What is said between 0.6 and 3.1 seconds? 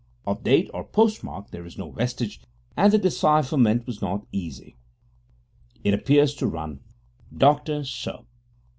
or postmark there is no vestige, and the